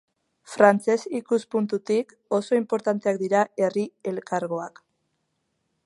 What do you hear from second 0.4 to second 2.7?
Frantsez ikuspuntutik, oso